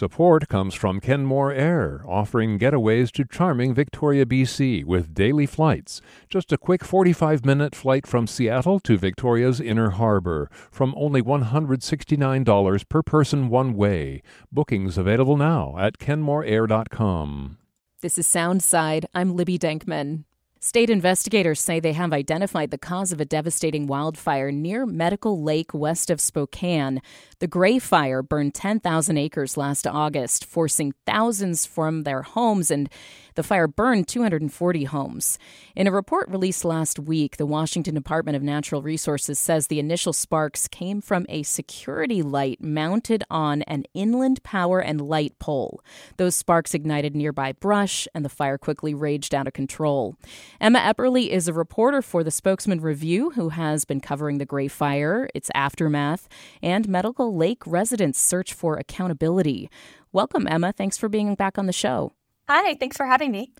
[0.00, 6.00] Support comes from Kenmore Air, offering getaways to charming Victoria, BC with daily flights.
[6.30, 12.88] Just a quick 45 minute flight from Seattle to Victoria's Inner Harbor from only $169
[12.88, 14.22] per person one way.
[14.50, 17.58] Bookings available now at kenmoreair.com.
[18.00, 19.04] This is Soundside.
[19.14, 20.24] I'm Libby Denkman.
[20.62, 25.72] State investigators say they have identified the cause of a devastating wildfire near Medical Lake
[25.72, 27.00] west of Spokane.
[27.40, 32.90] The Gray Fire burned 10,000 acres last August, forcing thousands from their homes, and
[33.34, 35.38] the fire burned 240 homes.
[35.74, 40.12] In a report released last week, the Washington Department of Natural Resources says the initial
[40.12, 45.80] sparks came from a security light mounted on an inland power and light pole.
[46.18, 50.16] Those sparks ignited nearby brush, and the fire quickly raged out of control.
[50.60, 54.68] Emma Epperly is a reporter for the Spokesman Review who has been covering the Gray
[54.68, 56.28] Fire, its aftermath,
[56.62, 59.70] and Medical Lake residents' search for accountability.
[60.12, 60.72] Welcome, Emma.
[60.72, 62.12] Thanks for being back on the show.
[62.48, 63.52] Hi, thanks for having me.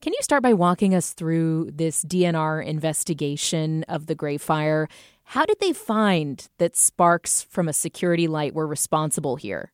[0.00, 4.86] Can you start by walking us through this DNR investigation of the Gray Fire?
[5.22, 9.72] How did they find that sparks from a security light were responsible here?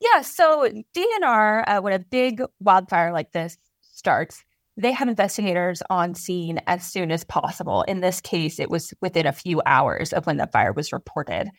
[0.00, 4.44] Yeah, so DNR, uh, when a big wildfire like this starts,
[4.76, 7.82] they have investigators on scene as soon as possible.
[7.82, 11.50] In this case, it was within a few hours of when the fire was reported.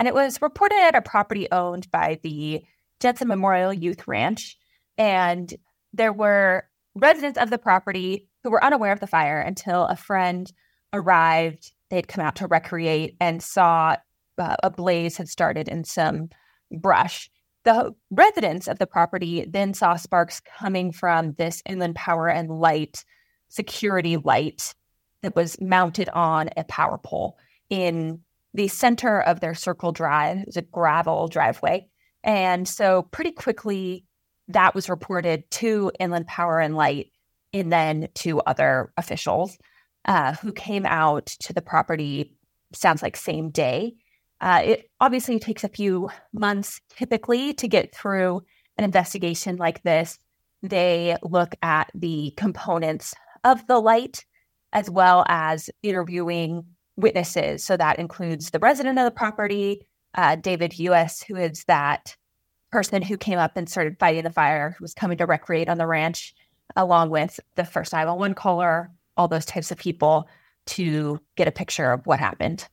[0.00, 2.64] And it was reported at a property owned by the
[3.00, 4.56] Jensen Memorial Youth Ranch.
[4.96, 5.52] And
[5.92, 10.50] there were residents of the property who were unaware of the fire until a friend
[10.94, 11.72] arrived.
[11.90, 13.96] They'd come out to recreate and saw
[14.38, 16.30] uh, a blaze had started in some
[16.72, 17.30] brush.
[17.64, 23.04] The residents of the property then saw sparks coming from this inland power and light
[23.50, 24.74] security light
[25.20, 27.36] that was mounted on a power pole
[27.68, 28.20] in
[28.54, 30.44] the center of their circle drive.
[30.46, 31.88] Was a gravel driveway.
[32.22, 34.04] And so, pretty quickly,
[34.48, 37.12] that was reported to Inland Power and Light
[37.52, 39.56] and then to other officials
[40.04, 42.36] uh, who came out to the property,
[42.72, 43.94] sounds like same day.
[44.40, 48.42] Uh, it obviously takes a few months typically to get through
[48.78, 50.18] an investigation like this.
[50.62, 54.24] They look at the components of the light
[54.72, 56.64] as well as interviewing
[57.00, 57.64] witnesses.
[57.64, 62.16] So that includes the resident of the property, uh, David Uhas, who is that
[62.70, 65.78] person who came up and started fighting the fire, who was coming to recreate on
[65.78, 66.34] the ranch,
[66.76, 70.28] along with the first 911 caller, all those types of people
[70.66, 72.68] to get a picture of what happened.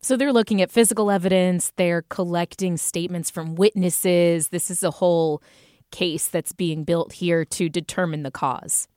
[0.00, 4.48] So they're looking at physical evidence, they're collecting statements from witnesses.
[4.48, 5.42] This is a whole
[5.90, 8.88] case that's being built here to determine the cause.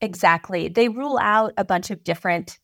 [0.00, 0.68] Exactly.
[0.68, 2.58] They rule out a bunch of different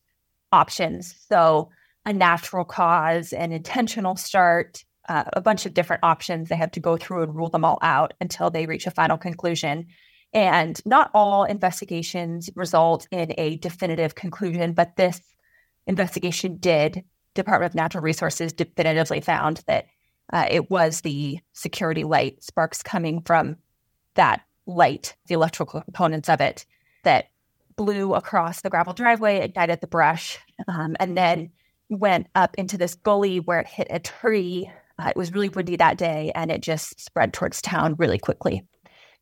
[0.53, 1.15] options.
[1.29, 1.71] So,
[2.05, 6.49] a natural cause, an intentional start, uh, a bunch of different options.
[6.49, 9.19] They have to go through and rule them all out until they reach a final
[9.19, 9.87] conclusion.
[10.33, 15.21] And not all investigations result in a definitive conclusion, but this
[15.87, 17.05] investigation did.
[17.35, 19.87] Department of Natural Resources definitively found that
[20.33, 23.57] uh, it was the security light sparks coming from
[24.15, 26.67] that light, the electrical components of it,
[27.05, 27.27] that
[27.77, 30.39] blew across the gravel driveway, it died at the brush,
[30.69, 31.51] um, and then
[31.89, 35.77] went up into this gully where it hit a tree uh, it was really windy
[35.77, 38.63] that day and it just spread towards town really quickly.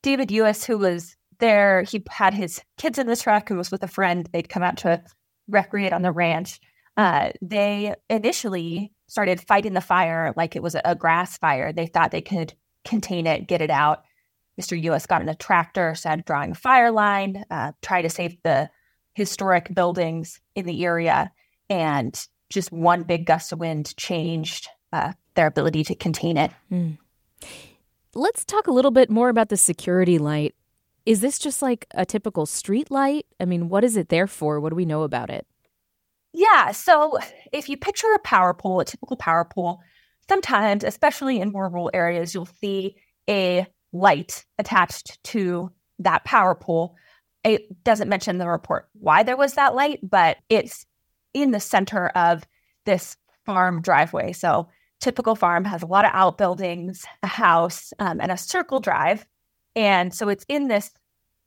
[0.03, 3.82] David Uhas, who was there, he had his kids in the truck and was with
[3.82, 4.28] a friend.
[4.32, 5.03] They'd come out to
[5.48, 6.60] recreate on the ranch.
[6.97, 11.72] Uh, they initially started fighting the fire like it was a grass fire.
[11.72, 12.54] They thought they could
[12.84, 14.04] contain it, get it out.
[14.60, 14.81] Mr.
[14.81, 18.70] Uhas got in a tractor, started drawing a fire line, uh, try to save the
[19.15, 21.32] historic buildings in the area.
[21.69, 22.15] And
[22.50, 26.53] just one big gust of wind changed uh, their ability to contain it.
[26.70, 26.98] Mm.
[28.15, 30.54] Let's talk a little bit more about the security light.
[31.04, 33.26] Is this just like a typical street light?
[33.41, 34.60] I mean, what is it there for?
[34.60, 35.47] What do we know about it?
[36.32, 37.19] Yeah, so
[37.53, 39.81] if you picture a power pole, a typical power pole,
[40.28, 42.97] sometimes, especially in more rural areas, you'll see
[43.28, 45.71] a light attached to
[46.01, 46.97] that power pole.
[47.45, 50.84] It doesn't mention the report why there was that light, but it's
[51.33, 52.45] in the center of
[52.84, 53.16] this
[53.47, 54.33] farm driveway.
[54.33, 54.68] So
[55.01, 59.27] typical farm has a lot of outbuildings, a house, um, and a circle drive.
[59.77, 60.91] And so it's in this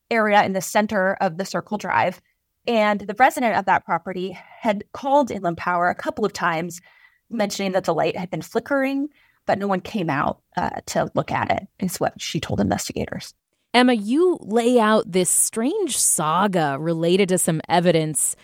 [0.10, 2.22] area in the center of the circle drive.
[2.66, 6.82] And the resident of that property had called Inland Power a couple of times,
[7.30, 9.08] mentioning that the light had been flickering,
[9.48, 13.34] but no one came out uh, to look at it, is what she told investigators.
[13.74, 18.36] Emma, you lay out this strange saga related to some evidence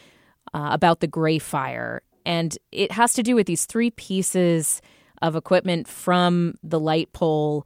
[0.54, 2.02] uh, about the Gray Fire.
[2.26, 4.82] And it has to do with these three pieces
[5.22, 7.66] of equipment from the light pole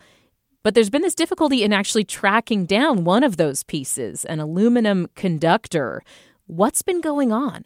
[0.67, 5.07] But there's been this difficulty in actually tracking down one of those pieces, an aluminum
[5.15, 6.01] conductor.
[6.47, 7.63] What's been going on?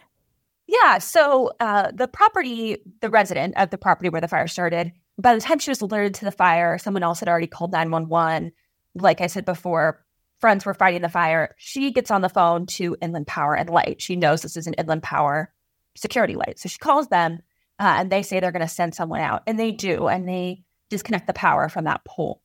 [0.68, 5.36] Yeah, so uh, the property, the resident of the property where the fire started, by
[5.36, 8.52] the time she was alerted to the fire, someone else had already called 911.
[8.96, 10.04] Like I said before,
[10.40, 11.56] friends were fighting the fire.
[11.58, 14.02] She gets on the phone to Inland Power and Light.
[14.02, 15.54] She knows this is an Inland Power
[15.96, 16.60] security light.
[16.60, 17.40] So she calls them
[17.80, 19.44] uh, and they say they're going to send someone out.
[19.48, 20.08] And they do.
[20.08, 22.42] And they disconnect the power from that pole.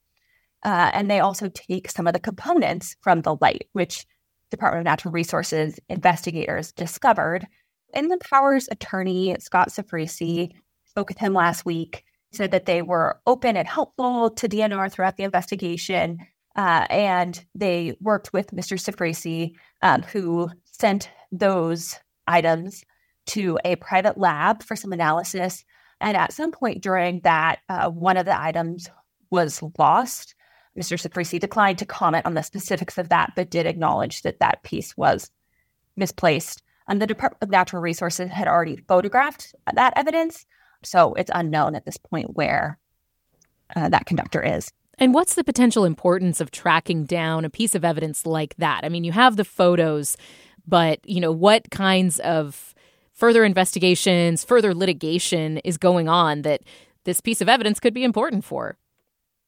[0.64, 4.06] Uh, and they also take some of the components from the light, which
[4.50, 7.46] Department of Natural Resources investigators discovered.
[7.94, 10.52] Inland Power's attorney, Scott Cifrese,
[10.86, 15.16] spoke with him last week, said that they were open and helpful to DNR throughout
[15.16, 16.18] the investigation.
[16.54, 18.78] Uh, and they worked with Mr.
[18.78, 22.84] Cifrese, um, who sent those items
[23.26, 25.64] to a private lab for some analysis.
[26.00, 28.88] And at some point during that, uh, one of the items
[29.30, 30.34] was lost.
[30.78, 30.98] Mr.
[30.98, 34.96] Cifrese declined to comment on the specifics of that, but did acknowledge that that piece
[34.96, 35.30] was
[35.96, 36.62] misplaced.
[36.88, 40.46] And the Department of Natural Resources had already photographed that evidence.
[40.86, 42.78] So it's unknown at this point where
[43.74, 44.72] uh, that conductor is.
[44.98, 48.80] And what's the potential importance of tracking down a piece of evidence like that?
[48.84, 50.16] I mean, you have the photos,
[50.66, 52.74] but you know, what kinds of
[53.12, 56.62] further investigations, further litigation is going on that
[57.04, 58.78] this piece of evidence could be important for?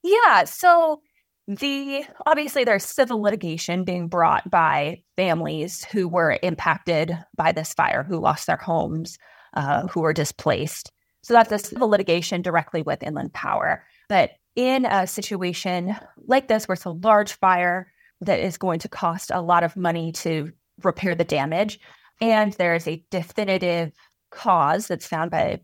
[0.02, 1.00] Yeah, so
[1.46, 8.02] the obviously there's civil litigation being brought by families who were impacted by this fire,
[8.02, 9.18] who lost their homes,
[9.54, 10.92] uh, who were displaced.
[11.22, 13.84] So that's a civil litigation directly with Inland Power.
[14.08, 18.88] But in a situation like this, where it's a large fire that is going to
[18.88, 21.78] cost a lot of money to repair the damage,
[22.20, 23.92] and there is a definitive
[24.30, 25.60] cause that's found by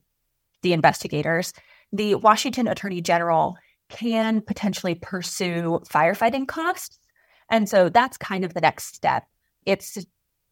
[0.62, 1.52] the investigators,
[1.92, 3.56] the Washington Attorney General
[3.88, 6.98] can potentially pursue firefighting costs.
[7.50, 9.24] And so that's kind of the next step.
[9.66, 9.98] It's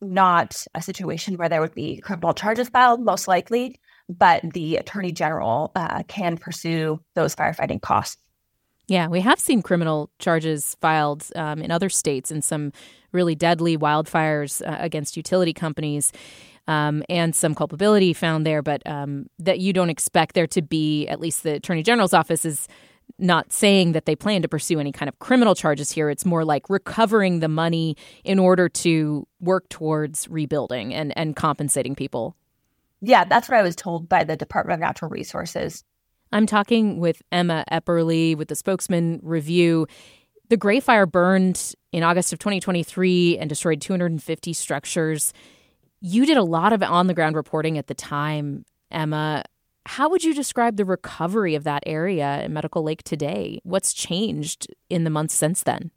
[0.03, 5.13] not a situation where there would be criminal charges filed, most likely, but the attorney
[5.13, 8.19] general uh, can pursue those firefighting costs.
[8.89, 12.73] Yeah, we have seen criminal charges filed um, in other states in some
[13.13, 16.13] really deadly wildfires uh, against utility companies.
[16.69, 21.09] Um, and some culpability found there, but um, that you don't expect there to be,
[21.09, 22.69] at least the Attorney General's office is
[23.19, 26.11] not saying that they plan to pursue any kind of criminal charges here.
[26.11, 31.95] It's more like recovering the money in order to work towards rebuilding and, and compensating
[31.95, 32.37] people.
[33.01, 35.85] Yeah, that's what I was told by the Department of Natural Resources.
[36.33, 39.87] I'm talking with Emma Epperly with the Spokesman Review.
[40.49, 45.33] The Gray Fire burned in August of 2023 and destroyed 250 structures.
[46.01, 49.45] You did a lot of on the ground reporting at the time, Emma.
[49.85, 53.61] How would you describe the recovery of that area in Medical Lake today?
[53.65, 55.91] What's changed in the months since then?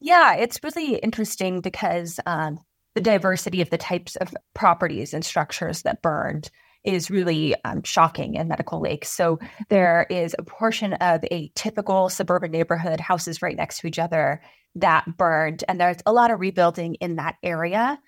[0.00, 2.58] Yeah, it's really interesting because um,
[2.94, 6.50] the diversity of the types of properties and structures that burned
[6.84, 9.04] is really um, shocking in Medical Lake.
[9.04, 9.38] So
[9.70, 14.42] there is a portion of a typical suburban neighborhood, houses right next to each other,
[14.76, 17.98] that burned, and there's a lot of rebuilding in that area.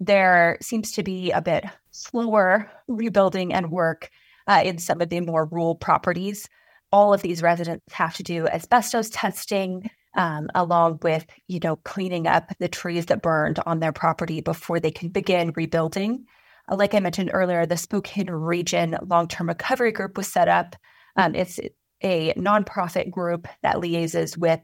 [0.00, 4.10] There seems to be a bit slower rebuilding and work
[4.46, 6.48] uh, in some of the more rural properties.
[6.92, 12.26] All of these residents have to do asbestos testing, um, along with you know cleaning
[12.26, 16.24] up the trees that burned on their property before they can begin rebuilding.
[16.70, 20.76] Uh, like I mentioned earlier, the Spokane Region Long Term Recovery Group was set up.
[21.16, 21.58] Um, it's
[22.02, 24.60] a nonprofit group that liaises with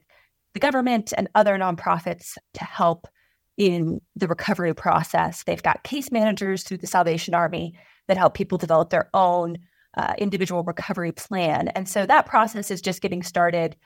[0.54, 3.08] the government and other nonprofits to help
[3.56, 5.44] in the recovery process.
[5.44, 7.74] They've got case managers through the Salvation Army
[8.08, 9.58] that help people develop their own
[9.96, 11.68] uh, individual recovery plan.
[11.68, 13.76] And so that process is just getting started.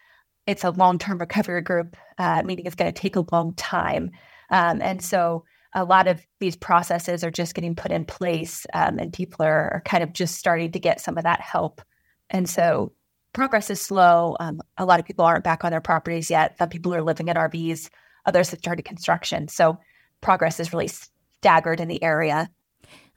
[0.47, 4.11] It's a long term recovery group, uh, meaning it's going to take a long time.
[4.51, 5.45] Um, and so
[5.75, 9.75] a lot of these processes are just getting put in place, um, and people are,
[9.75, 11.83] are, kind of just starting to get some of that help.
[12.31, 12.93] And so
[13.33, 14.37] progress is slow.
[14.41, 16.57] Um, a lot of people aren't back on their properties yet.
[16.57, 17.91] Some people are living in RVs,
[18.25, 19.49] others have started construction.
[19.49, 19.79] So
[20.23, 22.49] progress is really staggered in the area.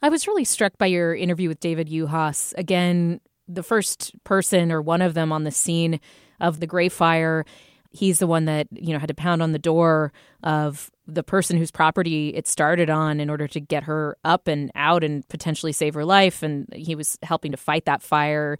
[0.01, 2.53] I was really struck by your interview with David Uhas.
[2.57, 5.99] Again, the first person or one of them on the scene
[6.39, 7.45] of the Gray Fire.
[7.91, 10.13] He's the one that, you know, had to pound on the door
[10.43, 14.71] of the person whose property it started on in order to get her up and
[14.75, 16.43] out and potentially save her life.
[16.43, 18.59] And he was helping to fight that fire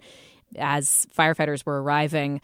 [0.58, 2.40] as firefighters were arriving.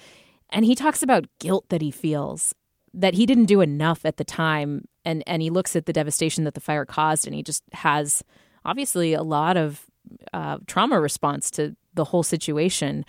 [0.50, 2.54] And he talks about guilt that he feels
[2.94, 4.86] that he didn't do enough at the time.
[5.04, 8.22] And, and he looks at the devastation that the fire caused and he just has
[8.66, 9.86] obviously a lot of
[10.32, 13.04] uh, trauma response to the whole situation.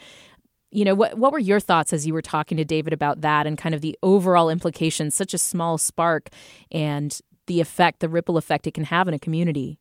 [0.72, 3.48] you know what what were your thoughts as you were talking to David about that
[3.48, 6.30] and kind of the overall implications such a small spark
[6.72, 9.80] and the effect the ripple effect it can have in a community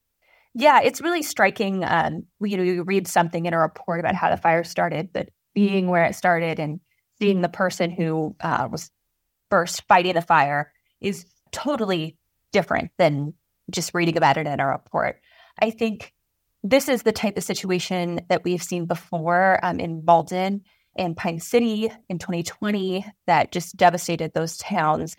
[0.54, 4.30] yeah it's really striking um, you know you read something in a report about how
[4.30, 6.78] the fire started but being where it started and
[7.18, 8.90] seeing the person who uh, was
[9.50, 12.16] first fighting the fire is totally
[12.52, 13.34] different than
[13.70, 15.20] just reading about it in a report
[15.60, 16.12] i think
[16.68, 20.62] this is the type of situation that we've seen before um, in Malden
[20.96, 25.16] and Pine City in 2020 that just devastated those towns.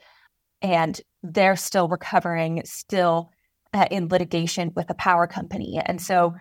[0.61, 3.31] And they're still recovering, still
[3.73, 5.79] uh, in litigation with a power company.
[5.85, 6.35] And so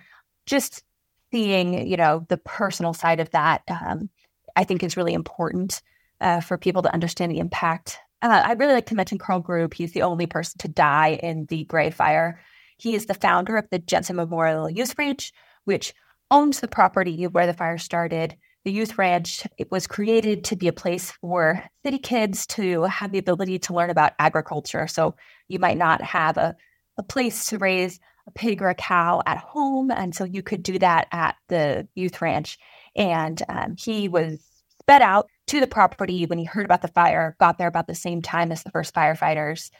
[0.47, 0.83] just
[1.31, 4.09] seeing, you know, the personal side of that, um,
[4.57, 5.83] I think is really important
[6.21, 7.99] uh, for people to understand the impact.
[8.23, 9.73] Uh, I'd really like to mention Carl Gruhn.
[9.73, 12.41] He's the only person to die in the Gray Fire.
[12.79, 15.33] He is the founder of the Jensen Memorial Youth Ranch,
[15.65, 15.95] which
[16.31, 18.37] owns the property where the fire started.
[18.65, 23.13] The youth ranch it was created to be a place for city kids to have
[23.13, 24.89] the ability to learn about agriculture.
[24.89, 25.15] So
[25.47, 26.57] you might not have a,
[26.99, 30.65] a place to raise a pig or a cow at home and so you could
[30.65, 32.59] do that at the youth ranch.
[32.97, 34.41] And um, he was
[34.81, 37.95] sped out to the property when he heard about the fire got there about the
[37.95, 39.71] same time as the first firefighters.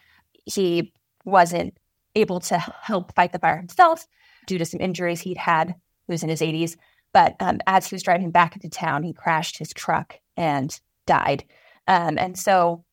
[0.45, 0.93] He
[1.25, 1.77] wasn't
[2.17, 4.07] able to help fight the fire himself
[4.47, 6.77] due to some injuries he'd had he was in his 80s
[7.17, 11.45] but um, as he was driving back into town, he crashed his truck and died.
[11.89, 12.85] Um, and so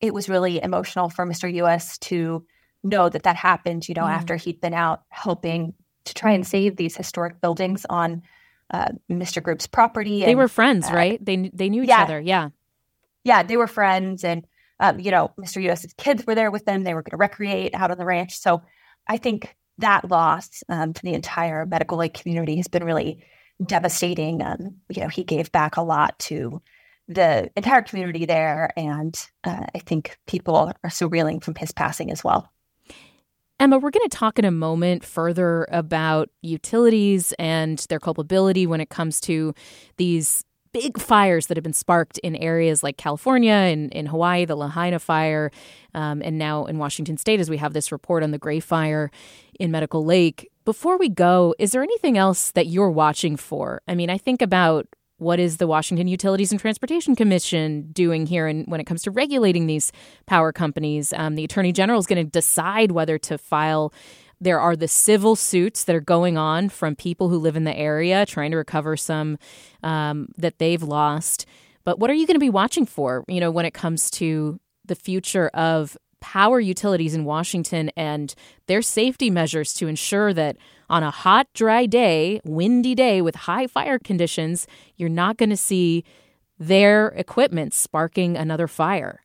[0.00, 1.52] it was really emotional for Mr.
[1.52, 2.46] Uhas to
[2.84, 4.10] know that that happened, you know, mm.
[4.10, 5.74] after he'd been out helping
[6.04, 8.22] to try and save these historic buildings on
[8.70, 9.42] uh, Mr.
[9.42, 10.20] Gruhn's property.
[10.20, 11.24] They and, were friends, uh, right?
[11.24, 12.20] They they knew each yeah, other.
[12.20, 12.50] Yeah.
[13.24, 14.22] Yeah, they were friends.
[14.22, 14.46] And,
[14.80, 15.62] um, you know, Mr.
[15.62, 16.82] Uhas's kids were there with them.
[16.82, 18.38] They were going to recreate out on the ranch.
[18.38, 18.62] So
[19.08, 23.24] I think that loss um, to the entire Medical Lake community has been really
[23.64, 24.42] devastating.
[24.42, 26.60] Um, you know, he gave back a lot to
[27.06, 29.14] the entire community there, and
[29.44, 32.50] uh, I think people are so reeling from his passing as well.
[33.60, 38.80] Emma, we're going to talk in a moment further about utilities and their culpability when
[38.80, 39.54] it comes to
[39.96, 44.56] these big fires that have been sparked in areas like California and in Hawaii, the
[44.56, 45.52] Lahaina fire,
[45.94, 49.10] um, and now in Washington state, as we have this report on the Gray Fire
[49.60, 50.50] in Medical Lake.
[50.64, 53.82] Before we go, is there anything else that you're watching for?
[53.86, 54.88] I mean, I think about
[55.18, 59.12] what is the Washington Utilities and Transportation Commission doing here and when it comes to
[59.12, 59.92] regulating these
[60.26, 61.12] power companies?
[61.12, 63.92] Um, the Attorney General is going to decide whether to file
[64.44, 67.76] there are the civil suits that are going on from people who live in the
[67.76, 69.38] area trying to recover some
[69.82, 71.46] um, that they've lost.
[71.84, 74.58] But what are you going to be watching for, you know, when it comes to
[74.84, 78.34] the future of power utilities in Washington and
[78.66, 80.56] their safety measures to ensure that
[80.88, 85.56] on a hot, dry day, windy day with high fire conditions, you're not going to
[85.56, 86.04] see
[86.58, 89.20] their equipment sparking another fire?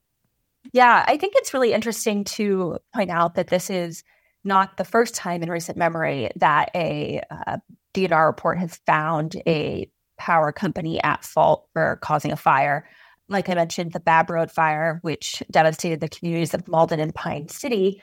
[0.73, 4.03] Yeah, I think it's really interesting to point out that this is
[4.43, 7.57] not the first time in recent memory that a uh,
[7.93, 12.87] DNR report has found a power company at fault for causing a fire.
[13.27, 17.47] Like I mentioned, the Babb Road fire, which devastated the communities of Malden and Pine
[17.47, 18.01] City,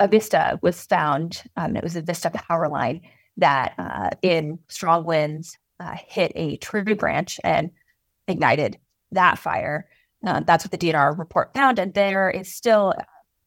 [0.00, 1.42] Avista was found.
[1.56, 3.02] Um, it was Avista power line
[3.36, 7.70] that, uh, in strong winds, uh, hit a tree branch and
[8.26, 8.78] ignited
[9.12, 9.88] that fire.
[10.26, 12.94] Uh, that's what the DNR report found, and there is still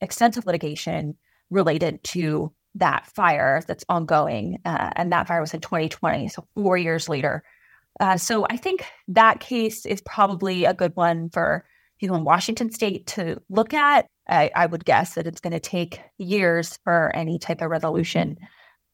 [0.01, 1.17] extensive litigation
[1.49, 4.59] related to that fire that's ongoing.
[4.65, 7.43] Uh, and that fire was in 2020, so four years later.
[7.99, 11.65] Uh, so I think that case is probably a good one for
[11.99, 14.07] people in Washington state to look at.
[14.29, 18.37] I, I would guess that it's going to take years for any type of resolution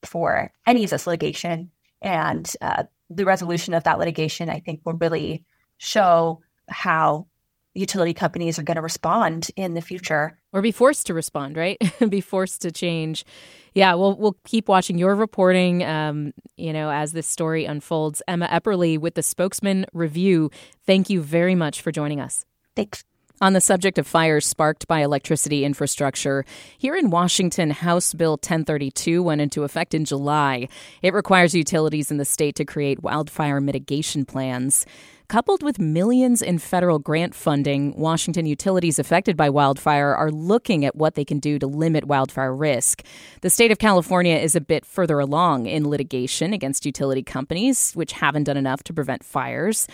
[0.06, 1.72] for any of this litigation.
[2.02, 5.46] And uh, the resolution of that litigation, I think, will really
[5.78, 7.28] show how
[7.74, 10.38] utility companies are going to respond in the future.
[10.52, 11.78] Or be forced to respond right?
[12.10, 13.26] Be forced to change.
[13.74, 18.22] Yeah we'll we'll keep watching your reporting um, you know as this story unfolds.
[18.28, 20.52] Emma epperly with the spokesman review
[20.86, 22.46] thank you very much for joining us.
[22.76, 23.04] Thanks.
[23.42, 26.46] On the subject of fires sparked by electricity infrastructure,
[26.78, 30.70] here in Washington, House Bill 1032 went into effect in July.
[31.02, 34.86] It requires utilities in the state to create wildfire mitigation plans.
[35.34, 40.96] Coupled with millions in federal grant funding, Washington utilities affected by wildfire are looking at
[40.96, 43.02] what they can do to limit wildfire risk.
[43.42, 48.12] The state of California is a bit further along in litigation against utility companies, which
[48.12, 49.88] haven't done enough to prevent fires.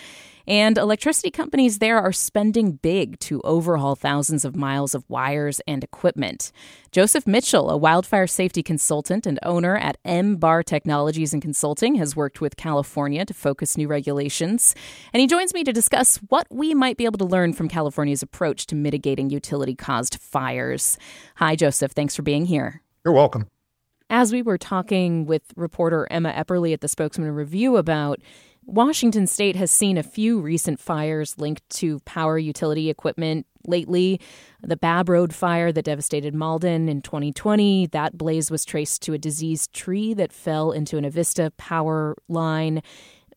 [0.46, 5.84] And electricity companies there are spending big to overhaul thousands of miles of wires and
[5.84, 6.50] equipment.
[6.90, 12.16] Joseph Mitchell, a wildfire safety consultant and owner at M Bar Technologies and Consulting, has
[12.16, 14.74] worked with California to focus new regulations.
[15.12, 18.20] And he joins me to discuss what we might be able to learn from California's
[18.20, 20.98] approach to mitigating utility caused fires.
[21.36, 21.92] Hi, Joseph.
[21.92, 22.82] Thanks for being here.
[23.04, 23.46] You're welcome.
[24.10, 28.18] As we were talking with reporter Emma Epperly at the Spokesman Review about
[28.64, 34.20] Washington state has seen a few recent fires linked to power utility equipment lately.
[34.62, 39.18] The Babb Road fire that devastated Malden in 2020, that blaze was traced to a
[39.18, 42.82] diseased tree that fell into an Avista power line.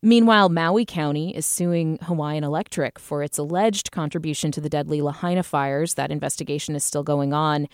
[0.05, 5.43] Meanwhile, Maui County is suing Hawaiian Electric for its alleged contribution to the deadly Lahaina
[5.43, 5.93] fires.
[5.93, 7.69] That investigation is still going on.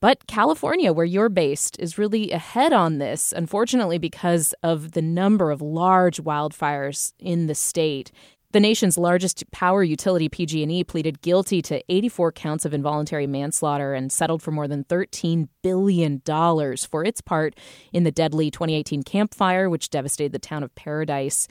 [0.00, 5.50] But California, where you're based, is really ahead on this, unfortunately, because of the number
[5.50, 8.10] of large wildfires in the state.
[8.52, 14.10] The nation's largest power utility, PG&E, pleaded guilty to 84 counts of involuntary manslaughter and
[14.10, 17.54] settled for more than $13 billion for its part
[17.92, 21.46] in the deadly 2018 Camp Fire which devastated the town of Paradise.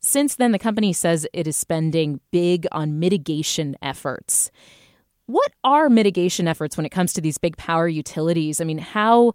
[0.00, 4.50] Since then, the company says it is spending big on mitigation efforts.
[5.24, 8.60] What are mitigation efforts when it comes to these big power utilities?
[8.60, 9.32] I mean, how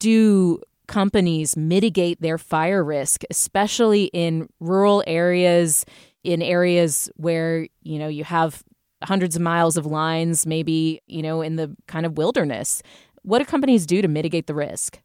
[0.00, 5.86] do companies mitigate their fire risk, especially in rural areas,
[6.24, 8.62] in areas where, you know, you have
[9.02, 12.82] hundreds of miles of lines, maybe, you know, in the kind of wilderness?
[13.22, 15.00] What do companies do to mitigate the risk?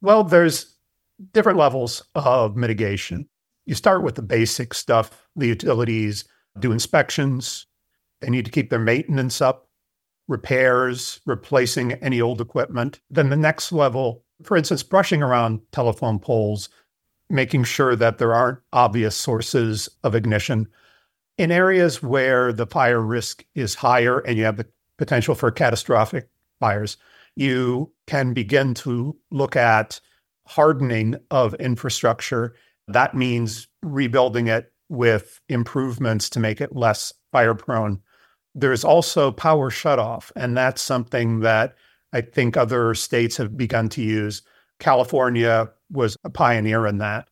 [0.00, 0.74] Well, there's
[1.32, 3.28] different levels of mitigation.
[3.66, 5.28] You start with the basic stuff.
[5.36, 6.24] The utilities
[6.58, 7.66] do inspections,
[8.20, 9.68] they need to keep their maintenance up,
[10.26, 13.00] repairs, replacing any old equipment.
[13.10, 16.68] Then the next level, for instance, brushing around telephone poles,
[17.30, 20.66] making sure that there aren't obvious sources of ignition.
[21.36, 24.66] In areas where the fire risk is higher and you have the
[24.96, 26.96] potential for catastrophic fires,
[27.36, 30.00] you can begin to look at
[30.46, 32.54] hardening of infrastructure.
[32.88, 38.00] That means rebuilding it with improvements to make it less fire prone.
[38.54, 41.76] There's also power shutoff, and that's something that
[42.12, 44.42] I think other states have begun to use.
[44.78, 47.28] California was a pioneer in that.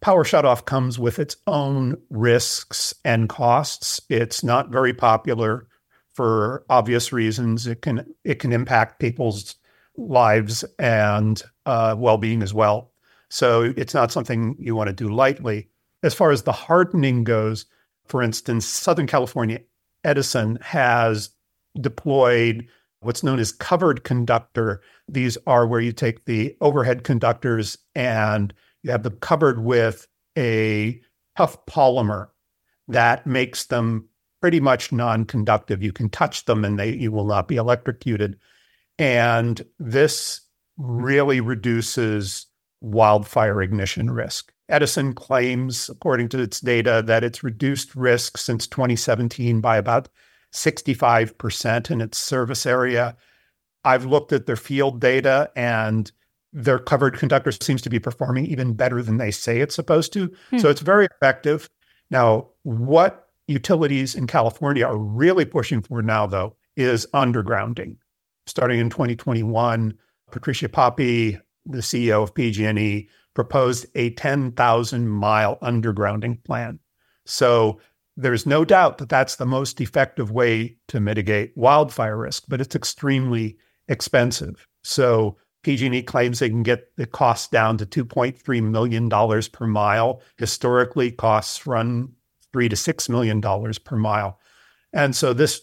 [0.00, 4.00] Power shutoff comes with its own risks and costs.
[4.08, 5.66] It's not very popular
[6.14, 7.66] for obvious reasons.
[7.66, 9.56] It can it can impact people's
[9.96, 12.92] lives and uh, well-being as well.
[13.28, 15.68] So it's not something you want to do lightly.
[16.02, 17.66] As far as the hardening goes,
[18.06, 19.60] for instance, Southern California
[20.02, 21.30] Edison has
[21.80, 22.66] deployed
[23.00, 24.80] what's known as covered conductor.
[25.08, 31.00] These are where you take the overhead conductors and you have them covered with a
[31.36, 32.28] tough polymer
[32.88, 34.08] that makes them
[34.40, 35.82] pretty much non-conductive.
[35.82, 38.38] You can touch them and they you will not be electrocuted.
[38.98, 40.42] And this
[40.76, 42.46] really reduces
[42.80, 44.52] wildfire ignition risk.
[44.68, 50.08] Edison claims, according to its data, that it's reduced risk since 2017 by about
[50.52, 53.16] 65% in its service area.
[53.84, 56.10] I've looked at their field data and
[56.52, 60.32] their covered conductor seems to be performing even better than they say it's supposed to.
[60.50, 60.58] Hmm.
[60.58, 61.68] So it's very effective.
[62.10, 67.96] Now, what utilities in California are really pushing for now, though, is undergrounding.
[68.46, 69.94] Starting in 2021,
[70.30, 76.78] Patricia Poppe, the CEO of PG&E, proposed a 10,000 mile undergrounding plan.
[77.26, 77.80] So
[78.20, 82.76] there's no doubt that that's the most effective way to mitigate wildfire risk, but it's
[82.76, 83.56] extremely
[83.88, 84.66] expensive.
[84.82, 89.08] So PG&E claims they can get the cost down to $2.3 million
[89.52, 90.22] per mile.
[90.38, 92.12] Historically, costs run
[92.52, 94.38] three to six million dollars per mile.
[94.92, 95.62] And so this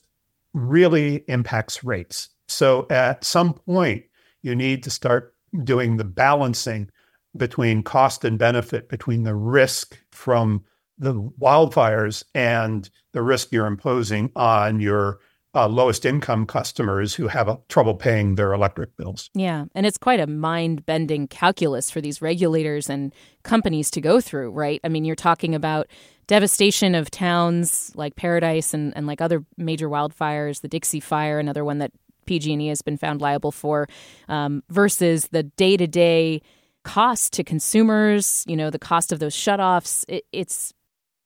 [0.53, 2.29] really impacts rates.
[2.47, 4.05] So at some point,
[4.41, 6.89] you need to start doing the balancing
[7.35, 10.63] between cost and benefit, between the risk from
[10.97, 15.19] the wildfires and the risk you're imposing on your
[15.57, 19.29] uh, lowest income customers who have a, trouble paying their electric bills.
[19.33, 19.65] Yeah.
[19.73, 24.51] And it's quite a mind bending calculus for these regulators and companies to go through,
[24.51, 24.79] right?
[24.83, 25.87] I mean, you're talking about
[26.27, 31.65] devastation of towns like Paradise and, and like other major wildfires, the Dixie Fire, another
[31.65, 31.91] one that
[32.27, 33.87] PG&E has been found liable for,
[34.27, 36.41] um, versus the day to day
[36.83, 40.05] cost to consumers, you know, the cost of those shutoffs.
[40.07, 40.73] It, it's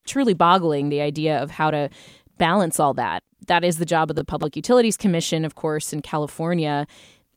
[0.06, 1.90] truly boggling the idea of how to
[2.38, 3.24] balance all that.
[3.48, 6.88] That is the job of the Public Utilities Commission, of course, in California.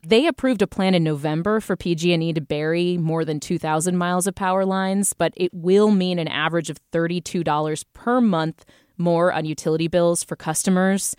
[0.07, 4.35] They approved a plan in November for PG&E to bury more than 2,000 miles of
[4.35, 8.65] power lines, but it will mean an average of $32 per month
[8.99, 11.17] more on utility bills for customers.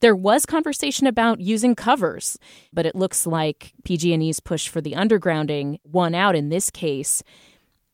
[0.00, 2.36] There was conversation about using covers,
[2.72, 7.22] but it looks like PG&E's push for the undergrounding won out in this case.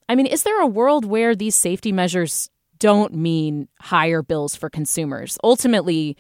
[0.08, 4.68] I mean, is there a world where these safety measures don't mean higher bills for
[4.68, 5.38] consumers.
[5.44, 6.16] Ultimately,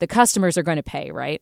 [0.00, 1.40] the customers are going to pay, right?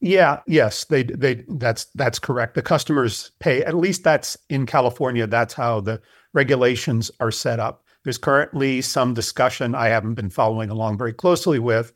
[0.00, 2.54] Yeah, yes, they they that's that's correct.
[2.54, 3.62] The customers pay.
[3.62, 5.26] At least that's in California.
[5.26, 6.02] That's how the
[6.34, 7.84] regulations are set up.
[8.02, 11.92] There's currently some discussion I haven't been following along very closely with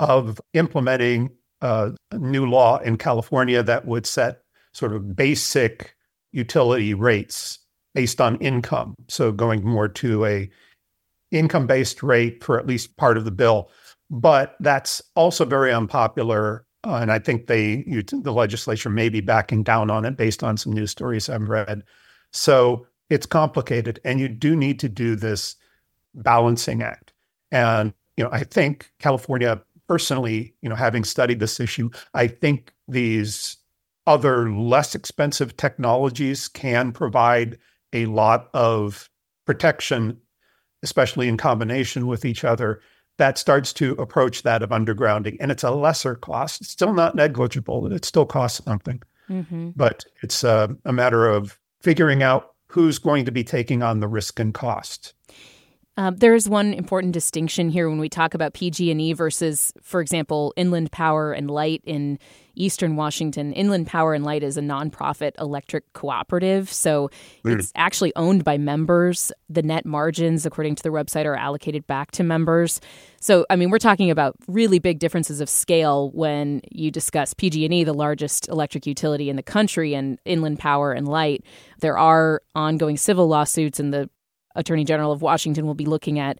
[0.00, 1.30] of implementing
[1.62, 5.94] uh, a new law in California that would set sort of basic
[6.32, 7.60] utility rates
[7.94, 8.96] based on income.
[9.08, 10.50] So going more to a
[11.34, 13.70] income based rate for at least part of the bill.
[14.10, 16.66] But that's also very unpopular.
[16.86, 20.44] Uh, and I think they, you, the legislature may be backing down on it based
[20.44, 21.82] on some news stories I've read.
[22.32, 25.56] So it's complicated, and you do need to do this
[26.14, 27.12] balancing act.
[27.50, 32.72] And you know, I think California, personally, you know, having studied this issue, I think
[32.88, 33.56] these
[34.06, 37.58] other less expensive technologies can provide
[37.92, 39.08] a lot of
[39.46, 40.18] protection,
[40.84, 42.80] especially in combination with each other,
[43.16, 45.36] that starts to approach that of undergrounding.
[45.40, 46.60] And it's a lesser cost.
[46.60, 47.92] It's still not negligible.
[47.92, 49.02] It still costs something.
[49.28, 49.70] Mm-hmm.
[49.74, 54.08] But it's a, a matter of figuring out who's going to be taking on the
[54.08, 55.14] risk and cost.
[55.96, 60.52] Um, there is one important distinction here when we talk about PG&E versus, for example,
[60.56, 62.18] Inland Power and Light in
[62.56, 63.52] Eastern Washington.
[63.52, 67.10] Inland Power and Light is a nonprofit electric cooperative, so
[67.44, 67.58] mm.
[67.58, 69.30] it's actually owned by members.
[69.48, 72.80] The net margins, according to the website, are allocated back to members.
[73.20, 77.84] So, I mean, we're talking about really big differences of scale when you discuss PG&E,
[77.84, 81.44] the largest electric utility in the country, and Inland Power and Light.
[81.80, 84.10] There are ongoing civil lawsuits, and the
[84.54, 86.38] Attorney General of Washington will be looking at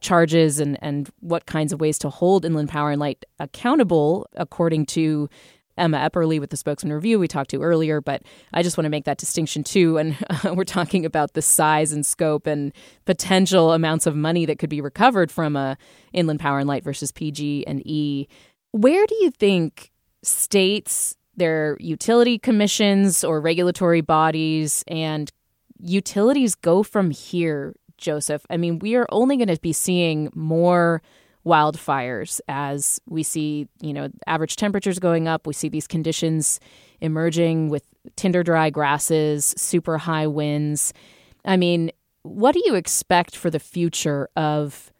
[0.00, 4.86] charges and, and what kinds of ways to hold Inland Power and Light accountable, according
[4.86, 5.28] to
[5.76, 8.00] Emma Epperly with the Spokesman Review we talked to earlier.
[8.00, 8.22] But
[8.52, 9.98] I just want to make that distinction too.
[9.98, 12.72] And uh, we're talking about the size and scope and
[13.04, 15.76] potential amounts of money that could be recovered from a
[16.12, 18.28] Inland Power and Light versus PG and E.
[18.72, 19.90] Where do you think
[20.22, 25.30] states, their utility commissions or regulatory bodies, and
[25.80, 28.44] utilities go from here, Joseph?
[28.50, 31.02] I mean, we are only going to be seeing more
[31.44, 35.46] wildfires as we see, you know, average temperatures going up.
[35.46, 36.58] We see these conditions
[37.00, 37.84] emerging with
[38.16, 40.94] tinder dry grasses, super high winds.
[41.44, 41.90] I mean,
[42.22, 44.90] what do you expect for the future of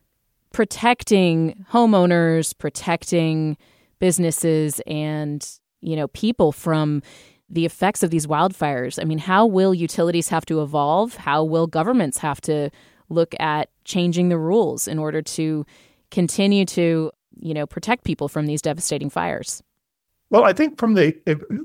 [0.53, 3.57] protecting homeowners, protecting
[3.99, 5.49] businesses and,
[5.81, 7.03] you know, people from
[7.49, 9.01] the effects of these wildfires.
[9.01, 11.17] I mean, how will utilities have to evolve?
[11.17, 12.71] How will governments have to
[13.09, 15.67] look at changing the rules in order to
[16.11, 19.63] continue to, you know, protect people from these devastating fires?
[20.31, 21.13] Well, I think from the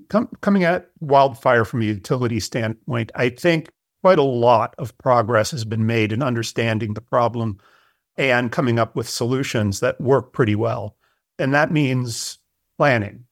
[0.10, 3.70] com- coming at wildfire from a utility standpoint, I think
[4.02, 7.58] quite a lot of progress has been made in understanding the problem
[8.18, 10.98] and coming up with solutions that work pretty well.
[11.38, 12.38] And that means
[12.78, 13.26] planning.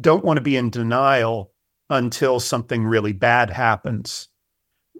[0.00, 1.52] Don't want to be in denial
[1.90, 4.28] until something really bad happens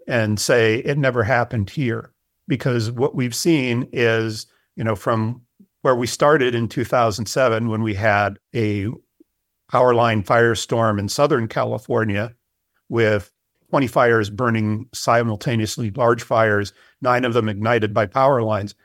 [0.07, 2.13] and say it never happened here.
[2.47, 5.41] Because what we've seen is, you know, from
[5.81, 8.87] where we started in 2007 when we had a
[9.69, 12.35] power line firestorm in Southern California
[12.89, 13.31] with
[13.69, 18.75] 20 fires burning simultaneously, large fires, nine of them ignited by power lines,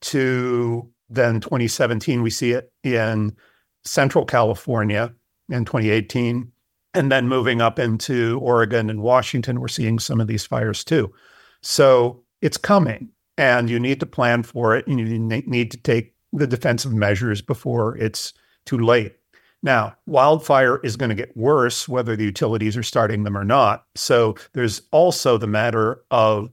[0.00, 3.36] to then 2017, we see it in
[3.84, 5.12] Central California
[5.50, 6.50] in 2018
[6.94, 11.12] and then moving up into Oregon and Washington, we're seeing some of these fires too.
[11.62, 14.86] So it's coming, and you need to plan for it.
[14.86, 18.32] And you need to take the defensive measures before it's
[18.64, 19.16] too late.
[19.62, 23.84] Now, wildfire is going to get worse whether the utilities are starting them or not.
[23.94, 26.50] So there's also the matter of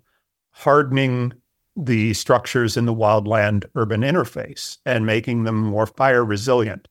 [0.52, 1.34] hardening
[1.78, 6.88] the structures in the wildland urban interface and making them more fire resilient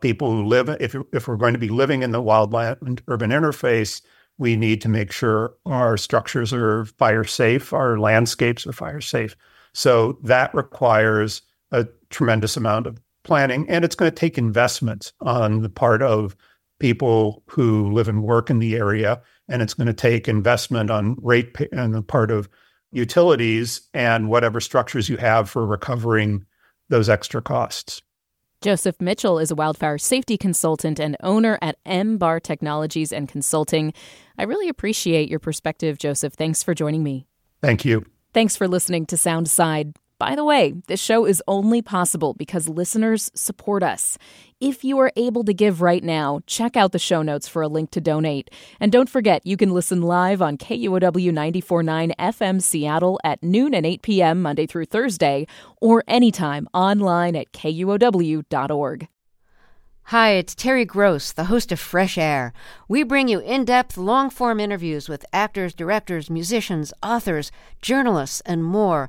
[0.00, 4.02] people who live, if, if we're going to be living in the wildland urban interface,
[4.38, 9.36] we need to make sure our structures are fire safe, our landscapes are fire safe.
[9.74, 15.60] So that requires a tremendous amount of planning, and it's going to take investment on
[15.60, 16.34] the part of
[16.78, 21.16] people who live and work in the area, and it's going to take investment on
[21.22, 22.48] rate pay- on the part of
[22.92, 26.44] utilities and whatever structures you have for recovering
[26.88, 28.02] those extra costs.
[28.60, 33.94] Joseph Mitchell is a wildfire safety consultant and owner at MBAR Technologies and Consulting.
[34.36, 36.34] I really appreciate your perspective, Joseph.
[36.34, 37.26] Thanks for joining me.
[37.62, 38.04] Thank you.
[38.34, 39.94] Thanks for listening to Soundside.
[40.20, 44.18] By the way, this show is only possible because listeners support us.
[44.60, 47.68] If you are able to give right now, check out the show notes for a
[47.68, 48.50] link to donate.
[48.78, 53.86] And don't forget, you can listen live on KUOW 949 FM Seattle at noon and
[53.86, 54.42] 8 p.m.
[54.42, 55.46] Monday through Thursday,
[55.80, 59.08] or anytime online at KUOW.org.
[60.04, 62.52] Hi, it's Terry Gross, the host of Fresh Air.
[62.88, 68.62] We bring you in depth, long form interviews with actors, directors, musicians, authors, journalists, and
[68.62, 69.08] more.